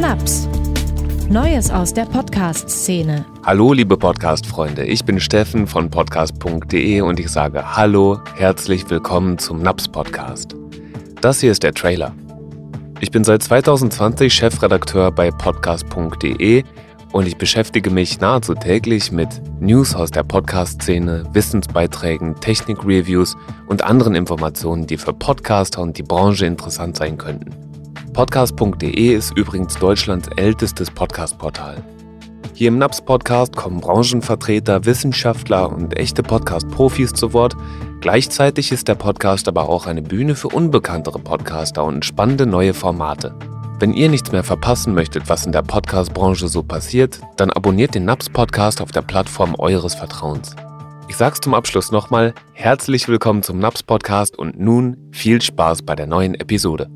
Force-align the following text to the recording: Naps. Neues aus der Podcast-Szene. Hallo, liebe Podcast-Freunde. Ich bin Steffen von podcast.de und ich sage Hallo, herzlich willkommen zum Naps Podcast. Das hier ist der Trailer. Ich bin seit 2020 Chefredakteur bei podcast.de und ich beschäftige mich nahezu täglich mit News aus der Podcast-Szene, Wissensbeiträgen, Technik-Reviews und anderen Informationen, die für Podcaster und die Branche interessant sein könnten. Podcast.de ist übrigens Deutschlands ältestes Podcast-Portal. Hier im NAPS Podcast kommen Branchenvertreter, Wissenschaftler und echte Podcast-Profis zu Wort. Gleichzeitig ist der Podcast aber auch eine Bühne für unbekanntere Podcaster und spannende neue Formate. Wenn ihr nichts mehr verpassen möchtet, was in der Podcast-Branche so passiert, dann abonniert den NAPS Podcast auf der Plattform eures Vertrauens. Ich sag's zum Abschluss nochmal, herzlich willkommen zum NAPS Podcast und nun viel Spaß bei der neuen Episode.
Naps. 0.00 0.48
Neues 1.30 1.70
aus 1.70 1.94
der 1.94 2.04
Podcast-Szene. 2.04 3.24
Hallo, 3.44 3.72
liebe 3.72 3.96
Podcast-Freunde. 3.96 4.84
Ich 4.84 5.04
bin 5.04 5.20
Steffen 5.20 5.66
von 5.66 5.90
podcast.de 5.90 7.00
und 7.00 7.20
ich 7.20 7.28
sage 7.28 7.76
Hallo, 7.76 8.20
herzlich 8.36 8.90
willkommen 8.90 9.38
zum 9.38 9.62
Naps 9.62 9.88
Podcast. 9.88 10.54
Das 11.20 11.40
hier 11.40 11.52
ist 11.52 11.62
der 11.62 11.72
Trailer. 11.72 12.14
Ich 13.00 13.10
bin 13.10 13.24
seit 13.24 13.42
2020 13.42 14.34
Chefredakteur 14.34 15.10
bei 15.10 15.30
podcast.de 15.30 16.64
und 17.14 17.28
ich 17.28 17.36
beschäftige 17.36 17.90
mich 17.90 18.18
nahezu 18.18 18.54
täglich 18.54 19.12
mit 19.12 19.28
News 19.60 19.94
aus 19.94 20.10
der 20.10 20.24
Podcast-Szene, 20.24 21.22
Wissensbeiträgen, 21.32 22.34
Technik-Reviews 22.40 23.36
und 23.68 23.84
anderen 23.84 24.16
Informationen, 24.16 24.88
die 24.88 24.96
für 24.96 25.12
Podcaster 25.12 25.80
und 25.80 25.96
die 25.96 26.02
Branche 26.02 26.44
interessant 26.44 26.96
sein 26.96 27.16
könnten. 27.16 27.54
Podcast.de 28.14 29.14
ist 29.14 29.36
übrigens 29.36 29.76
Deutschlands 29.76 30.28
ältestes 30.36 30.90
Podcast-Portal. 30.90 31.84
Hier 32.52 32.66
im 32.66 32.78
NAPS 32.78 33.02
Podcast 33.02 33.54
kommen 33.54 33.80
Branchenvertreter, 33.80 34.84
Wissenschaftler 34.84 35.70
und 35.70 35.96
echte 35.96 36.24
Podcast-Profis 36.24 37.12
zu 37.12 37.32
Wort. 37.32 37.54
Gleichzeitig 38.00 38.72
ist 38.72 38.88
der 38.88 38.96
Podcast 38.96 39.46
aber 39.46 39.68
auch 39.68 39.86
eine 39.86 40.02
Bühne 40.02 40.34
für 40.34 40.48
unbekanntere 40.48 41.20
Podcaster 41.20 41.84
und 41.84 42.04
spannende 42.04 42.44
neue 42.44 42.74
Formate. 42.74 43.36
Wenn 43.84 43.92
ihr 43.92 44.08
nichts 44.08 44.32
mehr 44.32 44.44
verpassen 44.44 44.94
möchtet, 44.94 45.28
was 45.28 45.44
in 45.44 45.52
der 45.52 45.60
Podcast-Branche 45.60 46.48
so 46.48 46.62
passiert, 46.62 47.20
dann 47.36 47.50
abonniert 47.50 47.94
den 47.94 48.06
NAPS 48.06 48.30
Podcast 48.30 48.80
auf 48.80 48.92
der 48.92 49.02
Plattform 49.02 49.54
eures 49.56 49.94
Vertrauens. 49.94 50.56
Ich 51.06 51.18
sag's 51.18 51.42
zum 51.42 51.52
Abschluss 51.52 51.92
nochmal, 51.92 52.32
herzlich 52.54 53.08
willkommen 53.08 53.42
zum 53.42 53.58
NAPS 53.58 53.82
Podcast 53.82 54.38
und 54.38 54.58
nun 54.58 54.96
viel 55.12 55.42
Spaß 55.42 55.82
bei 55.82 55.94
der 55.94 56.06
neuen 56.06 56.34
Episode. 56.34 56.88